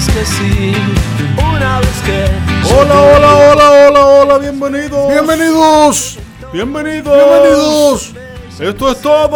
[0.00, 0.72] Dices que sí,
[1.36, 2.24] una vez que
[2.72, 5.08] Hola, hola, hola, hola, hola, bienvenidos.
[5.10, 6.18] Bienvenidos.
[6.52, 7.16] Bienvenidos.
[7.16, 8.12] Bienvenidos.
[8.58, 9.30] Esto es todo.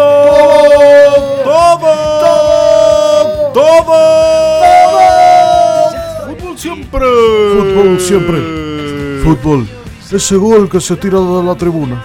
[1.44, 1.90] Todo.
[3.52, 3.94] Todo.
[6.28, 7.00] Fútbol siempre.
[7.58, 8.38] Fútbol siempre.
[9.24, 9.68] Fútbol.
[10.10, 12.02] Ese gol que se tira de la tribuna.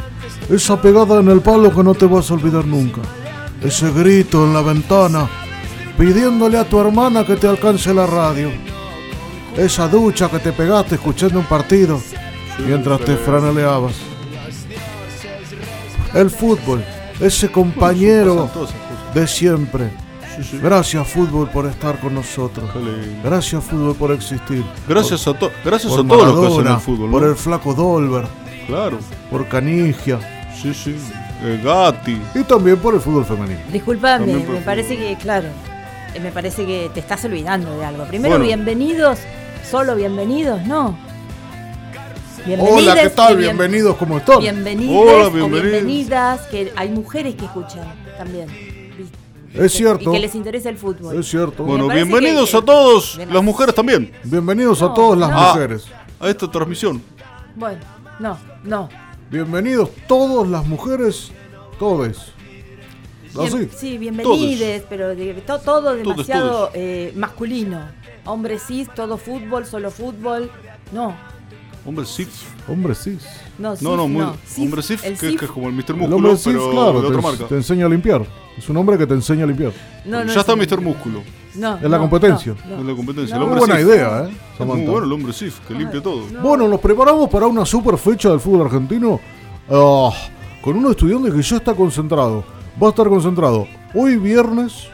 [0.49, 3.01] Esa pegada en el palo que no te vas a olvidar nunca.
[3.61, 5.29] Ese grito en la ventana
[5.99, 8.49] pidiéndole a tu hermana que te alcance la radio.
[9.57, 12.01] Esa ducha que te pegaste escuchando un partido
[12.65, 13.93] mientras te franeleabas.
[16.13, 16.83] El fútbol,
[17.19, 18.49] ese compañero
[19.13, 19.91] de siempre.
[20.63, 22.69] Gracias fútbol por estar con nosotros.
[23.23, 24.63] Gracias fútbol por existir.
[24.87, 27.11] Gracias a, to- gracias por a todos los que hacen el fútbol.
[27.11, 28.25] por el flaco Dolber,
[28.67, 28.99] Claro.
[29.29, 30.17] por Canigia
[30.61, 30.95] Sí, sí.
[31.43, 32.21] Eh, Gatti.
[32.35, 33.59] y también por el fútbol femenino.
[33.71, 35.47] Disculpame, me parece que, claro,
[36.21, 38.05] me parece que te estás olvidando de algo.
[38.05, 38.45] Primero, Bueno.
[38.45, 39.19] bienvenidos,
[39.69, 40.97] solo bienvenidos, no.
[42.57, 43.35] Hola, ¿qué tal?
[43.37, 44.39] bien- Bienvenidos, ¿cómo están?
[44.39, 47.83] Bienvenides Hola, o bienvenidas, que hay mujeres que escuchan
[48.17, 48.47] también.
[48.97, 49.65] ¿viste?
[49.65, 50.09] Es cierto.
[50.09, 51.19] Y que les interesa el fútbol.
[51.19, 51.63] Es cierto.
[51.63, 53.19] Bueno, bienvenidos que- a todos.
[53.29, 54.11] Las mujeres también.
[54.23, 55.39] Bienvenidos a todas las no.
[55.49, 55.85] Mujeres.
[56.19, 57.01] A esta transmisión.
[57.55, 57.79] Bueno,
[58.19, 58.89] no, no.
[59.29, 61.31] Bienvenidos todas las mujeres,
[61.77, 62.17] todes.
[63.39, 63.69] Bien- Así.
[63.77, 66.69] sí, bienvenides, pero de- to- todo demasiado todos.
[66.73, 67.81] eh, masculino.
[68.25, 70.51] Hombre cis, todo fútbol, solo fútbol.
[70.91, 71.15] No,
[71.85, 72.27] Hombre, sí.
[72.67, 73.17] Hombre, sí.
[73.57, 75.73] no, No, cis, no, muy, Cif, hombre Sif, el que, Cif- que es como el
[75.73, 75.91] Mr.
[75.91, 77.47] El Músculo, hombre sí, pero claro, de otra te, marca.
[77.47, 78.25] te enseña a limpiar.
[78.57, 79.71] Es un hombre que te enseña a limpiar.
[80.05, 80.81] No, no ya es está Mr.
[80.81, 81.23] Músculo.
[81.55, 82.53] No, Es la no, competencia.
[82.65, 82.81] no, no.
[82.81, 83.35] Es la competencia.
[83.37, 83.41] No.
[83.43, 84.33] el Muy hombre buena idea, ¿eh?
[84.59, 86.23] Es muy bueno el hombre Sif, que limpia todo.
[86.43, 89.19] Bueno, nos preparamos para una super fecha del fútbol argentino
[89.71, 90.11] ah,
[90.61, 92.43] con un estudiante que ya está concentrado.
[92.81, 94.87] Va a estar concentrado hoy viernes,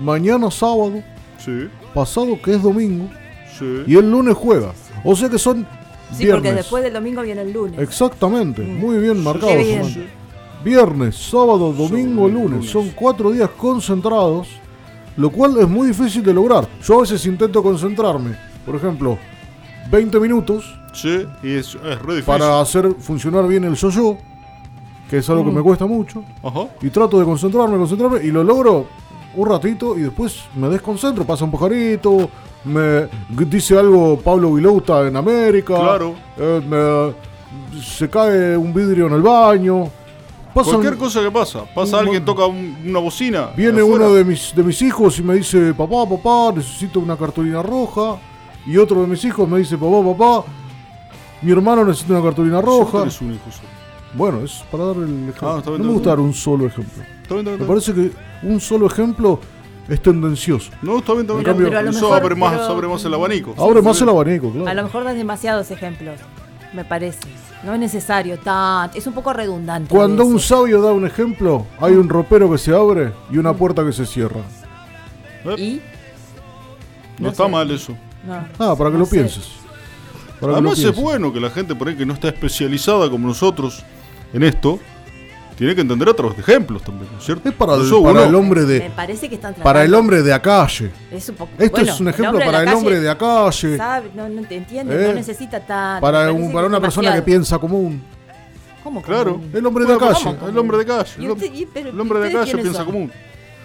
[0.00, 1.02] mañana sábado,
[1.38, 3.08] Sí, pasado que es domingo
[3.58, 3.82] sí.
[3.86, 4.72] y el lunes juega.
[5.04, 5.66] O sea que son
[6.12, 6.42] Sí, viernes.
[6.42, 7.80] porque después del domingo viene el lunes.
[7.80, 9.56] Exactamente, muy bien marcado.
[9.56, 10.10] Bien.
[10.62, 12.50] Viernes, sábado, domingo, lunes.
[12.52, 12.70] lunes.
[12.70, 14.48] Son cuatro días concentrados,
[15.16, 16.68] lo cual es muy difícil de lograr.
[16.84, 19.16] Yo a veces intento concentrarme, por ejemplo,
[19.90, 22.24] 20 minutos Sí, y es, es re difícil.
[22.24, 24.18] para hacer funcionar bien el yo-yo,
[25.10, 26.68] que es algo que me cuesta mucho, Ajá.
[26.80, 28.86] y trato de concentrarme, concentrarme, y lo logro
[29.34, 32.30] un ratito y después me desconcentro, pasa un pajarito,
[32.64, 33.08] me
[33.46, 36.14] dice algo Pablo Vilouta en América, Claro.
[36.38, 39.88] eh, me- se cae un vidrio en el baño,
[40.54, 41.64] pasan- Cualquier cosa que pasa.
[41.74, 43.48] Pasa un alguien, toca un- una bocina.
[43.56, 44.06] Viene afuera.
[44.06, 48.16] uno de mis, de mis hijos y me dice, papá, papá, necesito una cartulina roja.
[48.66, 50.44] Y otro de mis hijos me dice, papá, papá,
[51.42, 52.98] mi hermano necesita una cartulina roja.
[53.00, 53.79] tenés un hijo solo.
[54.14, 55.50] Bueno, es para dar el ejemplo.
[55.52, 55.94] Ah, está bien, no me bien.
[55.94, 57.02] gusta dar un solo ejemplo.
[57.22, 57.68] Está bien, está Me bien.
[57.68, 58.10] parece que
[58.42, 59.38] un solo ejemplo
[59.88, 60.70] es tendencioso.
[60.82, 61.44] No, está bien, está bien.
[61.44, 63.54] Pero- pero a lo Eso mejor- abre más, pero- abre más el abanico.
[63.56, 66.18] Abre más el abanico, A lo mejor das demasiados ejemplos,
[66.72, 67.20] me parece.
[67.62, 69.94] No es necesario, tan, es un poco redundante.
[69.94, 73.84] Cuando un sabio da un ejemplo, hay un ropero que se abre y una puerta
[73.84, 74.40] que se cierra.
[75.58, 75.80] ¿Y?
[77.18, 77.50] No, no está sé.
[77.50, 77.94] mal eso.
[78.26, 78.34] No.
[78.58, 79.16] Ah, para que No lo sé.
[79.16, 79.48] pienses.
[80.42, 83.84] Además lo es bueno que la gente por ahí que no está especializada como nosotros
[84.32, 84.78] en esto,
[85.56, 87.48] tiene que entender a través de ejemplos también, ¿no es cierto?
[87.48, 89.92] Es para el, Eso para uno- el hombre Me de parece que están para el
[89.94, 90.90] hombre de a calle.
[91.10, 93.18] Es un poco, Esto bueno, es un el ejemplo de para el hombre de a
[93.18, 93.76] calle.
[93.76, 96.00] sabe, no, no te entiende, Eh, no necesita tanto.
[96.00, 98.02] Para, me un, para una persona que piensa común.
[98.82, 99.32] ¿Cómo Claro.
[99.34, 99.50] común?
[99.52, 100.36] El hombre de Bueno, calle.
[100.48, 101.10] El hombre de calle.
[101.18, 102.86] ¿Y El, usted- y- pero- el hombre de ¿ustedes calle piensa son?
[102.86, 103.12] común.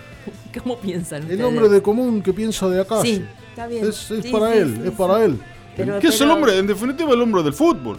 [0.63, 1.45] ¿Cómo piensan El ustedes?
[1.45, 3.01] hombre de común que piensa de a calle.
[3.03, 3.85] Sí, está bien.
[3.87, 4.95] Es, es Sí, para sí, él, sí, es sí.
[4.97, 5.39] para él.
[5.77, 6.57] Pero- ¿Qué es el hombre?
[6.57, 7.97] En definitiva, el hombre del fútbol.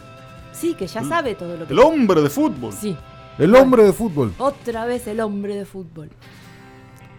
[0.58, 1.73] Sí, que ya sabe todo lo que...
[1.73, 2.73] El hombre de fútbol.
[2.73, 2.97] Sí,
[3.38, 4.32] El hombre de fútbol.
[4.38, 6.08] otra vez el hombre de fútbol.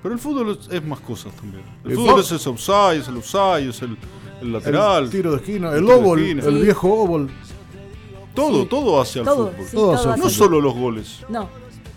[0.01, 1.63] Pero el fútbol es, es más cosas también.
[1.84, 3.98] El El fútbol es el offside, es el offside, es el,
[4.42, 5.04] el lateral.
[5.06, 6.44] El tiro de esquina, el de esquina.
[6.45, 6.62] el Sí.
[6.63, 7.30] viejo óvol.
[8.34, 8.68] todo, Sí.
[8.69, 9.66] todo hacia el Todo, fútbol.
[9.66, 11.25] sí, Todo No el solo los goles.
[11.30, 11.50] No,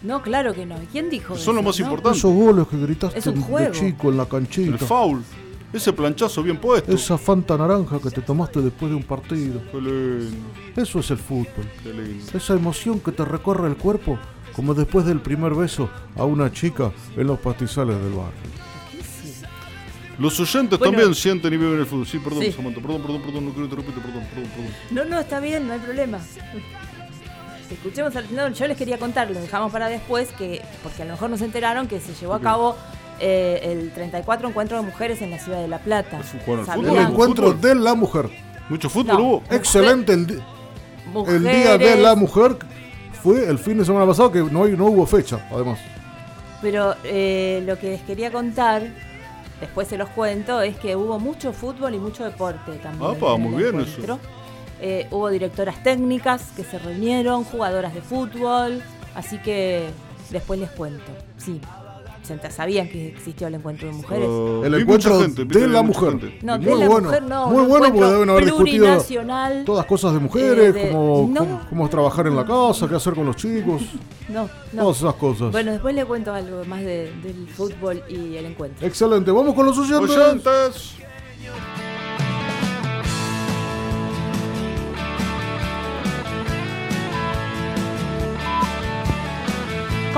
[0.03, 0.77] no, claro que no.
[0.91, 1.85] ¿Quién dijo Son lo eso, más no?
[1.87, 2.19] importante.
[2.19, 3.73] Esos goles que gritaste Es un de juego.
[3.75, 4.79] chico en la El canchita.
[4.79, 5.23] foul.
[5.73, 6.93] Ese planchazo bien puesto.
[6.93, 9.61] Esa fanta naranja que te tomaste después de un partido.
[9.71, 10.37] Qué lindo,
[10.77, 11.47] Eso es el fútbol.
[11.83, 12.25] qué lindo.
[12.35, 14.19] Esa emoción que te recorre el cuerpo,
[14.55, 18.51] como después del primer beso a una chica en los pastizales del barrio.
[20.19, 20.93] Los oyentes Bueno.
[20.93, 22.07] también sienten y viven el fútbol.
[22.07, 22.53] Sí, perdón, Sí.
[22.53, 24.73] Samantha, perdón, perdón, perdón, no quiero interrumpirte, perdón, perdón, perdón.
[24.91, 26.19] No, no, está bien, no hay problema.
[27.71, 31.13] Escuchemos al no, yo les quería contar, lo dejamos para después, que porque a lo
[31.13, 32.77] mejor no se enteraron que se llevó a cabo
[33.21, 36.21] eh, el 34 encuentro de mujeres en la ciudad de La Plata.
[36.47, 37.61] El encuentro fútbol.
[37.61, 38.31] de la mujer.
[38.69, 39.23] Mucho fútbol No.
[39.25, 39.43] hubo.
[39.51, 40.13] Excelente.
[40.13, 40.27] El,
[41.43, 42.57] día de la mujer
[43.23, 45.79] fue el fin de semana pasado que no, hay- no hubo fecha, además.
[46.63, 48.83] Pero eh, lo que les quería contar,
[49.61, 53.19] después se los cuento, es que hubo mucho fútbol y mucho deporte también.
[53.41, 54.19] Muy bien encuentro.
[54.83, 58.83] Eh, hubo directoras técnicas que se reunieron, jugadoras de fútbol,
[59.15, 59.91] así que
[60.31, 61.13] después les cuento.
[61.37, 61.61] Sí,
[62.51, 64.29] sabían que existió el encuentro de mujeres.
[64.29, 66.11] Uh, El encuentro gente, de la mujer.
[66.11, 66.39] gente.
[66.43, 69.65] no, muy de la bueno, mujer no, muy bueno porque deben haber discutido plurinacional.
[69.65, 71.41] Todas cosas de mujeres, Eh, de- como, no.
[71.41, 73.83] cómo, cómo trabajar en la casa, qué hacer con los chicos,
[74.29, 74.83] No, no.
[74.83, 75.51] todas esas cosas.
[75.53, 78.87] Bueno, después le cuento algo más de- del fútbol y el encuentro.
[78.87, 80.17] Excelente, vamos con los oyentes.
[80.17, 80.95] Oyentes.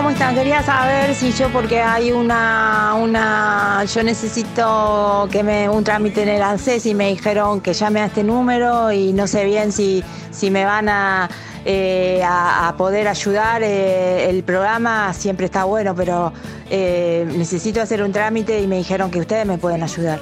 [0.03, 0.35] ¿Cómo están?
[0.35, 6.29] Quería saber si yo, porque hay una, una, yo necesito que me un trámite en
[6.29, 10.03] el ANSES y me dijeron que llame a este número y no sé bien si,
[10.33, 11.31] si me van a,
[11.65, 13.63] eh, a, poder ayudar.
[13.63, 16.33] eh, el programa siempre está bueno, pero
[16.69, 20.19] eh, necesito hacer un trámite y me dijeron que ustedes me pueden ayudar.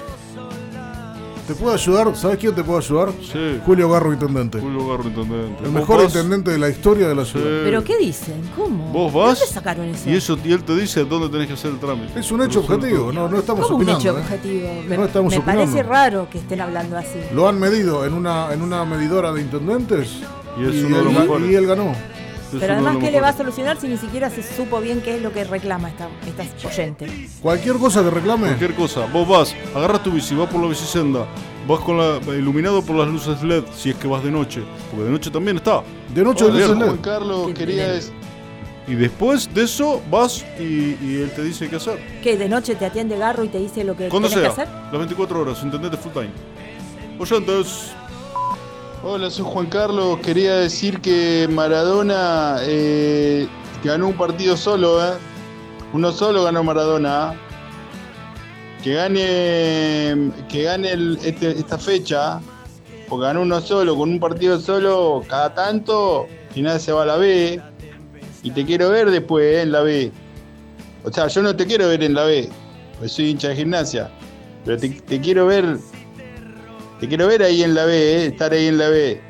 [1.50, 2.14] ¿Te puedo ayudar?
[2.14, 3.08] ¿Sabes quién te puede ayudar?
[3.20, 3.60] Sí.
[3.66, 4.60] Julio Garro, intendente.
[4.60, 5.64] Julio Garro, intendente.
[5.64, 7.44] El mejor vas- intendente de la historia de la ciudad.
[7.44, 7.60] Sí.
[7.64, 8.40] ¿Pero qué dicen?
[8.54, 8.92] ¿Cómo?
[8.92, 10.08] Vos ¿De vas dónde sacaron eso?
[10.08, 12.20] y eso y él te dice dónde tenés que hacer el trámite.
[12.20, 14.00] Es un hecho Pero objetivo, no, no estamos ¿Cómo un opinando.
[14.00, 14.20] hecho ¿eh?
[14.22, 14.68] objetivo?
[14.88, 15.62] Me, No estamos me opinando.
[15.64, 17.18] parece raro que estén hablando así.
[17.34, 20.18] Lo han medido en una, en una medidora de intendentes
[20.56, 21.50] Y es uno de él, los ga- mejores.
[21.50, 21.92] y él ganó.
[22.52, 25.16] Es Pero además, ¿qué le va a solucionar si ni siquiera se supo bien qué
[25.16, 27.06] es lo que reclama esta, esta oyente?
[27.40, 29.06] Cualquier cosa que reclame, Cualquier cosa.
[29.06, 31.26] Vos vas, agarras tu bici, vas por la bicisenda,
[31.68, 35.04] vas con la, iluminado por las luces LED, si es que vas de noche, porque
[35.04, 35.82] de noche también está.
[36.14, 37.00] de noche Hola, de luces LED.
[37.00, 38.12] Carlos, Qué quería des-
[38.88, 41.98] Y después de eso vas y, y él te dice qué hacer.
[42.22, 44.68] ¿Que de noche te atiende Garro y te dice lo que sea, que hacer?
[44.68, 46.30] las 24 horas, intendente full time.
[47.18, 47.92] Oyentes,
[49.02, 50.18] Hola, soy Juan Carlos.
[50.20, 53.48] Quería decir que Maradona eh,
[53.82, 55.12] ganó un partido solo, ¿eh?
[55.92, 57.32] Uno solo ganó Maradona.
[57.32, 57.36] ¿eh?
[58.84, 60.92] Que gane, que gane
[61.24, 62.40] este- esta fecha,
[63.08, 67.06] porque ganó uno solo, con un partido solo, cada tanto, y nada se va a
[67.06, 67.60] la B.
[68.42, 69.62] Y te quiero ver después ¿eh?
[69.62, 70.12] en la B.
[71.04, 72.50] O sea, yo no te quiero ver en la B,
[72.98, 74.10] pues soy hincha de gimnasia.
[74.64, 75.78] Pero te quiero ver
[77.00, 78.26] te quiero ver ahí en la B, ¿eh?
[78.26, 79.20] estar ahí en la B.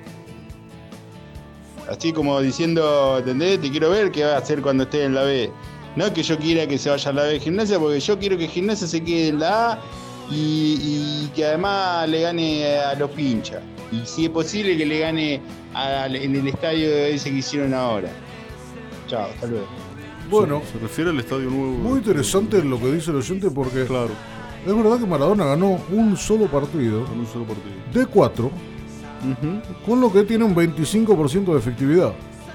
[1.88, 3.60] Así como diciendo, ¿entendés?
[3.60, 5.50] Te quiero ver qué va a hacer cuando esté en la B.
[5.96, 8.18] No es que yo quiera que se vaya a la B de gimnasia, porque yo
[8.18, 9.78] quiero que gimnasia se quede en la A
[10.30, 13.62] y, y que además le gane a los pinchas.
[13.90, 15.40] Y si es posible que le gane
[15.74, 18.08] en el estadio ese que hicieron ahora.
[19.08, 19.66] Chao, hasta luego.
[20.30, 21.72] Bueno, se refiere al estadio nuevo.
[21.72, 24.10] muy interesante lo que dice el oyente porque Claro,
[24.66, 27.74] es verdad que Maradona ganó un solo partido con un solo partido.
[27.92, 28.50] de cuatro,
[29.86, 32.12] con lo que tiene un 25% de efectividad.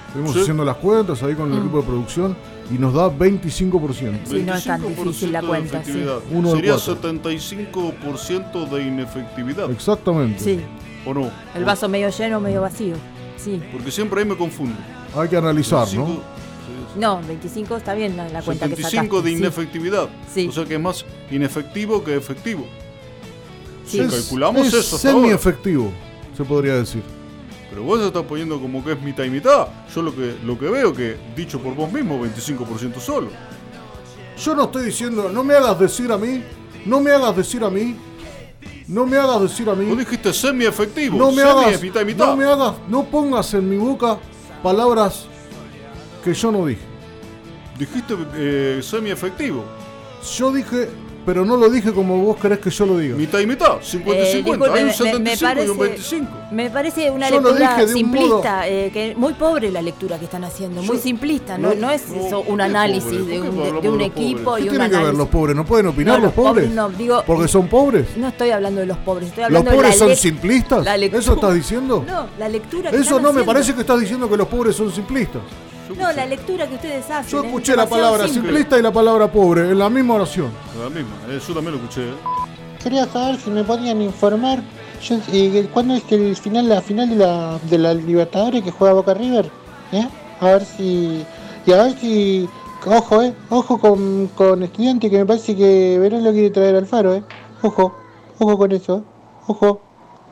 [0.08, 0.42] Estuvimos Sí.
[0.42, 2.38] haciendo las cuentas ahí con el equipo de producción
[2.74, 4.20] y nos da 25%.
[4.30, 6.06] Sí, no es tan 25% difícil la de cuenta, sí.
[6.32, 6.96] Uno Sería cuatro.
[6.96, 9.70] 75% de inefectividad.
[9.72, 10.40] Exactamente.
[10.44, 10.60] Sí,
[11.06, 11.30] ¿O no?
[11.54, 12.96] el vaso medio lleno, medio vacío.
[13.38, 13.62] Sí.
[13.72, 14.76] Porque siempre ahí me confundo.
[15.18, 16.35] Hay que analizar, 25, ¿no?
[16.96, 19.30] No, 25 está bien la, la cuenta que 75 sacaste.
[19.30, 20.10] de inefectividad.
[20.34, 20.48] Sí.
[20.48, 22.66] O sea que es más inefectivo que efectivo.
[23.86, 24.00] Sí.
[24.00, 25.92] Es- calculamos es eso semi-efectivo,
[26.36, 27.04] se podría decir.
[27.70, 29.68] Pero vos estás poniendo como que es mitad y mitad.
[29.94, 33.30] Yo lo que, lo que veo que, dicho por vos mismo, 25% solo.
[34.42, 36.42] Yo no estoy diciendo, no me hagas decir a mí,
[36.86, 37.96] no me hagas decir a mí,
[38.88, 41.18] no me hagas decir a Vos mí, dijiste semi-efectivo.
[41.18, 42.28] no me semi hagas, mitad y mitad.
[42.28, 44.18] no me hagas, no pongas en mi boca
[44.64, 45.26] palabras
[46.26, 46.82] que yo no dije.
[47.78, 49.64] Dijiste eh, semi-efectivo.
[50.38, 50.90] Yo dije,
[51.26, 53.16] pero no lo dije como vos querés que yo lo diga.
[53.16, 53.78] Mitad y mitad.
[53.82, 54.66] 50 y Eh, 50.
[54.74, 56.32] Hay un discúlpeme, me- me 75 y un parece- 25.
[56.52, 60.18] Me parece una Yo lectura dije de un simplista, eh, que muy pobre la lectura
[60.18, 63.26] que están haciendo, muy Yo- simplista, no, no, no es eso ¿por un análisis pobre?
[63.26, 64.62] de ¿Por qué un, de- de un de los equipo pobres?
[64.62, 65.18] y ¿Qué un tienen que ver análisis.
[65.20, 65.56] los pobres?
[65.56, 66.70] ¿No pueden opinar No, los pobres?
[66.72, 68.06] no, digo, Porque son pobres.
[68.18, 70.88] no estoy hablando de los pobres, estoy ¿Los hablando de pobres la son simplistas?
[70.88, 72.04] ¿Eso estás diciendo?
[72.08, 73.46] No, la lectura que Eso están no me haciendo.
[73.54, 75.42] parece que estás diciendo que los pobres son simplistas.
[75.98, 77.30] No, la lectura que ustedes hacen.
[77.32, 78.42] Yo es escuché la palabra simple.
[78.42, 80.52] simplista y la palabra pobre en la misma oración.
[80.82, 81.16] La misma.
[81.30, 82.10] eh, yo también lo escuché.
[82.10, 82.14] eh.
[82.82, 84.62] Quería saber si me podían informar
[85.02, 88.94] yo, eh, cuándo es el final, la final de la, de la Libertadores que juega
[88.94, 89.50] Boca River.
[89.92, 90.08] ¿eh?
[90.40, 91.24] A ver si.
[91.66, 92.50] Y a ver si.
[92.86, 93.34] Ojo, eh.
[93.50, 97.24] Ojo con, con estudiante que me parece que Verón lo quiere traer al faro, eh.
[97.62, 97.96] Ojo,
[98.40, 99.04] ojo con eso.
[99.48, 99.82] Ojo,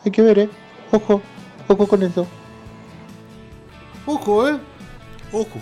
[0.05, 0.50] hay que ver, ¿eh?
[0.91, 1.22] Ojo,
[1.67, 2.25] ojo con eso.
[4.05, 4.57] Ojo, ¿eh?
[5.33, 5.59] Ojo.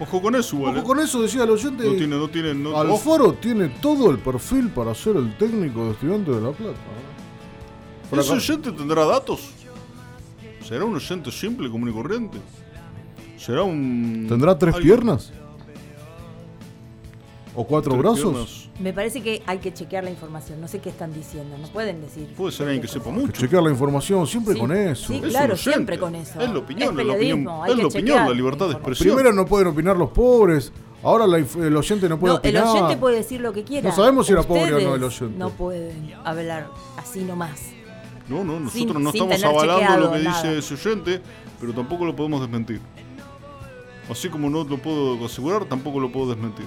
[0.00, 0.76] Ojo con eso, igual.
[0.76, 1.84] Ojo con eso, decía el oyente.
[1.84, 2.52] No tiene, no tiene.
[2.54, 2.80] No, ojo.
[2.80, 6.74] Alfaro tiene todo el perfil para ser el técnico de estudiantes de La Plata.
[8.12, 8.32] ¿Ese acá.
[8.34, 9.50] oyente tendrá datos?
[10.66, 12.38] ¿Será un oyente simple, común y corriente?
[13.38, 14.26] ¿Será un.
[14.28, 15.32] ¿Tendrá tres alguien- piernas?
[17.56, 18.68] ¿O cuatro piernas?
[18.80, 20.60] Me parece que hay que chequear la información.
[20.60, 21.56] No sé qué están diciendo.
[21.56, 22.26] No pueden decir.
[22.36, 23.32] Puede ser alguien que sepa Que mucho.
[23.40, 25.06] chequear la información, siempre Sí, con eso.
[25.06, 26.40] sí, Es claro, siempre con eso.
[26.40, 29.14] Es la opinión, Es la opinión, es la opinión, la libertad de expresión.
[29.14, 30.72] Primero no pueden opinar los pobres,
[31.04, 32.66] ahora la el oyente no puede No, el opinar.
[32.66, 33.88] oyente puede decir lo que quiera.
[33.88, 35.38] No sabemos si era pobre o no el oyente.
[35.38, 37.60] No pueden hablar así nomás.
[38.28, 40.42] No, no, nosotros Sin- no sin estamos avalando lo que nada.
[40.42, 41.20] dice ese oyente,
[41.60, 42.80] pero tampoco lo podemos desmentir.
[44.10, 46.66] Así como no lo puedo asegurar, tampoco lo puedo desmentir.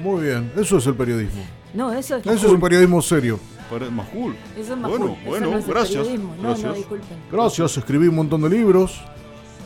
[0.00, 1.42] Muy bien, eso es el periodismo.
[1.72, 2.26] No, eso es.
[2.26, 3.38] Eso es un periodismo serio.
[3.70, 4.34] Pare- más cool.
[4.58, 5.16] Eso es más Bueno, cool.
[5.26, 6.06] Bueno, no es gracias.
[6.08, 6.66] No, gracias.
[6.68, 7.16] no, disculpen.
[7.32, 9.00] Gracias, escribí un montón de libros,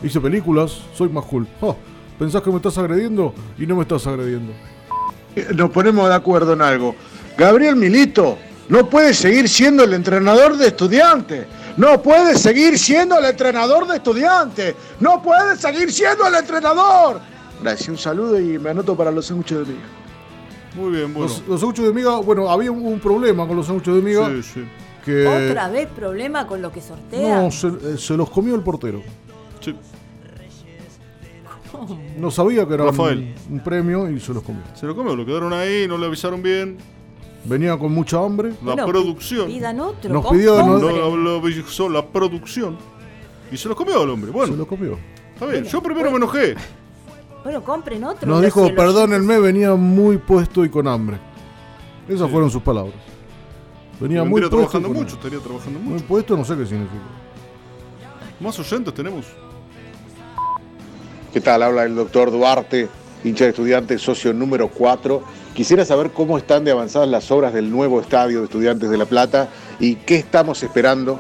[0.03, 1.47] hice películas, soy más cool.
[1.61, 1.77] Oh,
[2.19, 3.35] ¿Pensás que me estás agrediendo?
[3.59, 4.53] Y no me estás agrediendo.
[5.55, 6.95] Nos ponemos de acuerdo en algo.
[7.37, 8.37] Gabriel Milito
[8.69, 11.47] no puede seguir siendo el entrenador de estudiantes.
[11.77, 14.75] No puede seguir siendo el entrenador de estudiantes.
[14.99, 17.21] No puede seguir siendo el entrenador.
[17.63, 19.85] Gracias, un saludo y me anoto para los sándwiches de miga.
[20.75, 21.29] Muy bien, bueno.
[21.29, 24.29] Los, los sándwiches de miga, bueno, había un, un problema con los sándwiches de miga.
[24.29, 24.65] Sí, sí.
[25.05, 27.43] Que Otra vez problema con lo que sortea.
[27.43, 29.01] no, se, eh, se los comió el portero.
[29.61, 29.75] Sí.
[32.17, 33.35] No sabía que era un, Rafael.
[33.51, 34.63] un premio y se los comió.
[34.75, 36.77] Se lo comió, lo quedaron ahí, no le avisaron bien.
[37.45, 38.51] Venía con mucha hambre.
[38.65, 39.47] La Bueno, producción.
[39.47, 40.13] Pidan otro.
[40.13, 42.77] Nos pidió- No, lo, lo avisó la producción.
[43.53, 44.31] Y se los comió al hombre.
[44.31, 44.99] Bueno, Se los comió.
[45.35, 45.65] está bien.
[45.65, 46.55] Yo primero me enojé.
[47.45, 48.29] Bueno, compren otro.
[48.29, 51.19] Nos dijo, los- perdónenme, venía muy puesto y con hambre.
[52.09, 52.95] Esas fueron sus palabras.
[54.01, 54.57] Venía muy puesto.
[54.57, 56.05] y trabajando mucho, estaría trabajando Muy mucho.
[56.07, 57.03] puesto, no sé qué significa.
[58.41, 59.27] Más oyentes tenemos.
[61.33, 61.63] ¿Qué tal?
[61.63, 62.89] Habla el doctor Duarte,
[63.25, 65.23] hincha de estudiantes, socio número 4.
[65.55, 69.07] Quisiera saber cómo están de avanzadas las obras del nuevo estadio de Estudiantes de La
[69.07, 69.49] Plata
[69.81, 71.19] y qué estamos esperando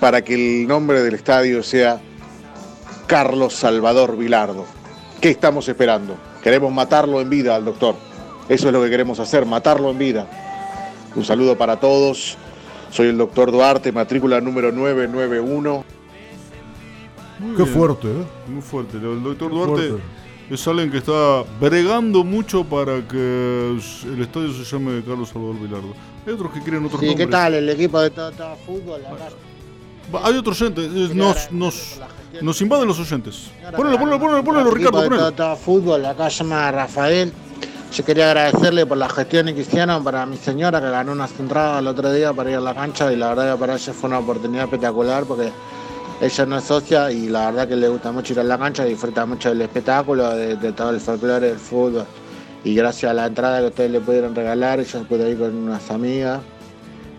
[0.00, 2.00] para que el nombre del estadio sea
[3.06, 4.64] Carlos Salvador Vilardo.
[5.20, 6.16] ¿Qué estamos esperando?
[6.42, 7.96] Queremos matarlo en vida al doctor.
[8.48, 10.26] Eso es lo que queremos hacer, matarlo en vida.
[11.14, 12.36] Un saludo para todos.
[12.90, 15.84] Soy el doctor Duarte, matrícula número 991.
[17.40, 17.74] Muy Qué bien.
[17.74, 18.24] fuerte, ¿eh?
[18.48, 18.96] Muy fuerte.
[18.96, 20.04] El doctor Qué Duarte fuerte.
[20.50, 25.94] es alguien que está bregando mucho para que el estadio se llame Carlos Salvador Vilardo.
[26.26, 27.26] Hay otros que quieren otros Sí, nombres.
[27.26, 27.54] ¿qué tal?
[27.54, 29.04] El equipo de todo, todo fútbol.
[29.04, 29.28] acá.
[30.22, 31.14] Hay otros oyentes.
[31.14, 32.00] Nos, nos,
[32.40, 33.50] nos invaden los oyentes.
[33.76, 35.56] Ponelo, ponelo, ponelo, ponelo, Ricardo, ponelo.
[35.56, 36.04] fútbol.
[36.06, 37.32] Acá se llama Rafael.
[37.92, 41.80] Yo quería agradecerle por las gestiones que hicieron para mi señora que ganó unas entradas
[41.80, 44.08] el otro día para ir a la cancha y la verdad que para ella fue
[44.08, 45.50] una oportunidad espectacular porque
[46.20, 48.84] ella no es socia y la verdad que le gusta mucho ir a la cancha
[48.84, 52.04] disfruta mucho del espectáculo, de, de todo el folclore del fútbol.
[52.62, 55.90] Y gracias a la entrada que ustedes le pudieron regalar, ella pudo ir con unas
[55.90, 56.40] amigas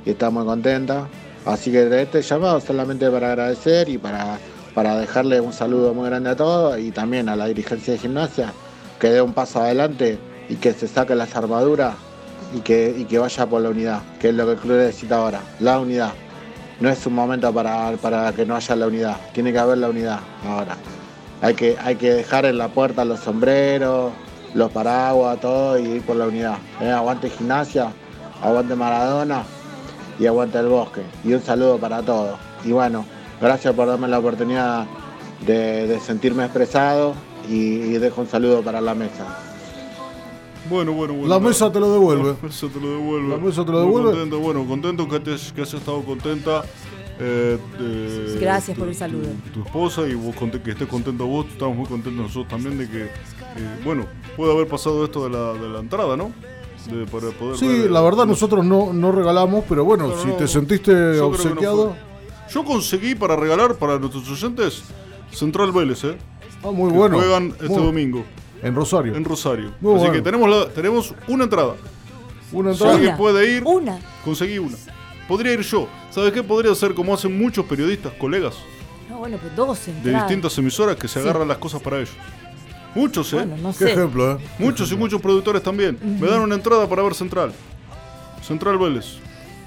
[0.06, 1.08] y está muy contenta.
[1.46, 4.38] Así que de este llamado solamente para agradecer y para,
[4.74, 8.54] para dejarle un saludo muy grande a todos y también a la dirigencia de gimnasia
[9.00, 10.20] que dé un paso adelante
[10.50, 11.96] y que se saque las armaduras
[12.54, 15.18] y que, y que vaya por la unidad, que es lo que el club necesita
[15.18, 16.12] ahora, la unidad.
[16.80, 19.90] No es un momento para, para que no haya la unidad, tiene que haber la
[19.90, 20.76] unidad ahora.
[21.42, 24.12] Hay que, hay que dejar en la puerta los sombreros,
[24.54, 26.58] los paraguas, todo y ir por la unidad.
[26.82, 27.92] Eh, Aguante gimnasia,
[28.42, 29.44] aguante Maradona
[30.20, 31.02] y aguante el bosque.
[31.24, 32.38] Y un saludo para todos.
[32.66, 33.06] Y bueno,
[33.42, 34.86] gracias por darme la oportunidad
[35.46, 37.14] de, de sentirme expresado
[37.50, 39.26] y, y dejo un saludo para la mesa.
[40.70, 41.30] Bueno, bueno, bueno.
[41.30, 42.36] La mesa te lo devuelve.
[42.42, 43.30] La mesa te lo devuelve.
[43.30, 44.12] La mesa te lo Muy devuelve.
[44.12, 46.64] Contento, bueno, contento que, te, que has estado contenta.
[47.20, 47.58] eh,
[48.40, 49.30] Gracias por el saludo.
[49.46, 51.48] Tu, tu esposa y vos que estés contento vos.
[51.48, 53.10] Estamos muy contentos nosotros también de que, eh,
[53.84, 54.06] bueno,
[54.38, 56.32] puede haber pasado esto de la, de la entrada, ¿no?
[56.88, 60.28] De, para poder Sí, ver, la verdad nosotros no, no regalamos, pero bueno, Pero si
[60.30, 61.96] no, te sentiste yo que no obsequiado.
[62.50, 64.84] Yo conseguí para regalar para nuestros oyentes
[65.32, 66.18] Central Vélez, ¿eh?
[66.64, 67.18] Ah, muy que bueno.
[67.18, 68.26] Juegan este Muy- domingo
[68.64, 69.16] En Rosario.
[69.16, 69.72] en Rosario.
[69.82, 70.14] Muy Así bueno.
[70.14, 71.76] que tenemos, la, tenemos una entrada.
[72.52, 72.96] Una Si entrada.
[72.96, 74.00] alguien puede ir, Una.
[74.26, 74.78] conseguí una.
[75.28, 75.88] Podría ir yo.
[76.10, 76.42] ¿Sabes qué?
[76.42, 78.56] Podría hacer como hacen muchos periodistas, colegas
[79.08, 80.24] No, bueno, pero dos de entradas.
[80.24, 81.28] distintas emisoras que se Sí.
[81.28, 82.10] agarran las cosas para ellos.
[82.96, 83.38] Muchos, ¿eh?
[83.38, 83.92] Bueno, no Qué sé.
[83.94, 84.38] ejemplo, ¿eh?
[84.58, 85.98] Muchos y muchos productores también.
[86.20, 87.54] Me dan una entrada para ver Central.
[88.42, 89.18] Central Vélez.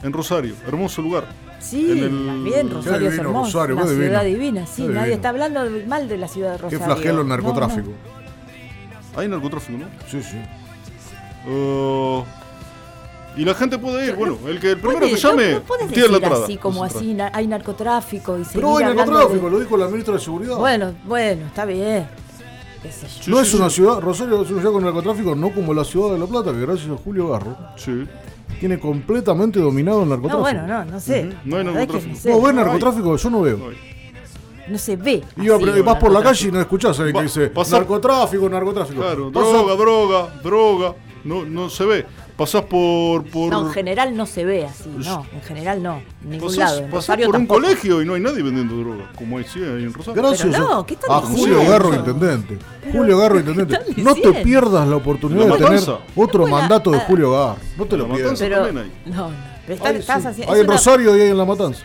[0.02, 0.54] En Rosario.
[0.66, 1.24] Hermoso lugar.
[1.60, 3.52] Sí, En el- también Rosario es divino, hermoso.
[3.58, 4.08] Rosario, una qué divino.
[4.08, 4.82] ciudad divina, sí.
[4.82, 5.14] Qué nadie divino.
[5.14, 6.84] está hablando mal de la ciudad de Qué Rosario.
[6.86, 7.90] flagelo el No, narcotráfico.
[7.90, 9.20] no.
[9.20, 9.86] Hay narcotráfico, ¿no?
[10.10, 10.38] Sí, sí.
[11.48, 12.24] Uh,
[13.34, 15.62] Y la gente puede ir, bueno, el que el primero Puede- que llame, no, no
[15.62, 16.44] puedes tiene la decir entrada.
[16.44, 19.76] así como así, na- hay narcotráfico y seguir Pero hay hablando narcotráfico, de- lo dijo
[19.78, 20.56] la ministra de Seguridad.
[20.56, 22.06] Bueno, bueno, está bien.
[22.82, 23.30] Qué sé yo.
[23.34, 26.18] no es una ciudad, Rosario es una ciudad con narcotráfico, no como la ciudad de
[26.18, 28.04] La Plata, que gracias a Julio Garro Sí.
[28.58, 30.40] tiene completamente dominado el No, narcotráfico.
[30.42, 31.26] bueno, no, no sé.
[31.28, 32.12] Ujú, no hay narcotráfico.
[32.12, 33.16] No, sé, ¿Vos ves narcotráfico?
[33.16, 33.58] Yo no veo.
[34.68, 35.22] no se ve.
[35.36, 35.48] Y
[35.82, 39.00] vas por la calle y no escuchás a alguien que dice narcotráfico, narcotráfico.
[39.00, 40.94] Claro, droga, droga, droga.
[41.24, 42.06] No, no se ve.
[42.42, 43.24] Pasás por.
[43.24, 46.58] por No, en general no se ve así, no, en general no, en ningún pasás,
[46.58, 46.78] lado.
[46.78, 47.60] En pasás Rosario por un tampoco.
[47.60, 50.22] colegio y no hay nadie vendiendo droga, como sí, hay en Rosario.
[50.22, 51.40] Gracias Pero no, a- ¿qué están a diciendo?
[51.56, 52.58] Julio Garro, intendente.
[52.92, 53.78] Julio Garro, intendente.
[53.98, 55.80] No te pierdas la oportunidad La de tener
[56.16, 57.56] otro mandato de ah, Julio Garro.
[57.78, 58.32] No te lo La pierdas.
[58.40, 58.72] matanza Pero,
[59.06, 59.30] no, no,
[59.66, 60.28] pero está- Hay, estás sí.
[60.28, 60.52] haciendo.
[60.52, 61.84] Hay en una- Rosario y hay en La Matanza.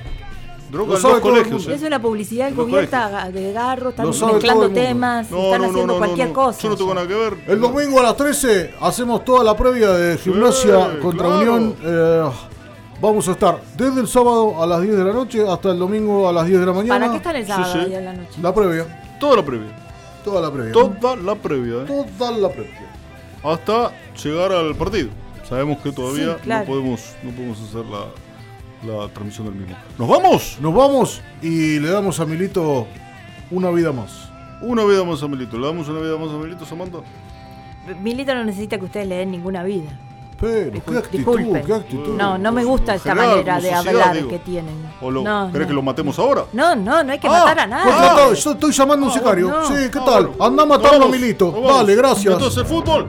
[0.71, 1.61] Droga Lo sabe los colegios.
[1.61, 1.71] mundo.
[1.73, 6.27] Es una publicidad encubierta de Garro, están mezclando temas, No, están no, haciendo no, cualquier
[6.27, 6.33] no.
[6.33, 6.61] cosa.
[6.61, 7.37] Yo no tengo nada que ver.
[7.47, 11.39] El domingo a las 13 hacemos toda la previa de gimnasia Sí, contra claro.
[11.55, 11.75] Unión.
[11.83, 12.29] Eh,
[12.99, 16.27] vamos a estar desde el sábado a las 10 de la noche hasta el domingo
[16.27, 16.99] a las 10 de la mañana.
[16.99, 17.91] ¿Para qué están el Sí, sábado sí.
[17.91, 18.41] y a la noche?
[18.41, 19.03] La previa.
[19.19, 19.67] Toda la previa.
[20.25, 20.71] Toda la previa.
[20.73, 21.85] Toda la previa, ¿eh?
[22.17, 22.91] Toda la previa.
[23.43, 25.09] Hasta llegar al partido.
[25.47, 26.65] Sabemos que todavía Sí, claro.
[26.65, 27.99] no, podemos, no podemos hacer la,
[28.83, 29.75] la transmisión del mismo.
[29.97, 30.57] ¿Nos vamos?
[30.59, 32.87] Nos vamos y le damos a Milito
[33.51, 34.29] una vida más.
[34.61, 35.57] Una vida más a Melito.
[35.57, 36.99] ¿Le damos una vida más a Melito, Samantha?
[38.01, 39.89] Milito no necesita que ustedes le den ninguna vida.
[40.39, 42.15] Pero, qué actitud, qué actitud.
[42.15, 44.29] No, no me gusta esta general, manera de sociedad, hablar digo.
[44.29, 44.75] que tienen.
[45.01, 45.69] ¿O lo, no, ¿Querés no.
[45.69, 46.43] que lo matemos ahora?
[46.53, 48.35] No, no, no hay que Ah, matar a nadie.
[48.35, 49.47] Yo estoy llamando a un sicario.
[49.49, 49.67] no.
[49.67, 50.31] sí, ¿qué Ah, tal?
[50.39, 51.51] Anda matarlo a vamos, Milito.
[51.67, 52.33] Dale, gracias.
[52.35, 53.07] Entonces, fútbol.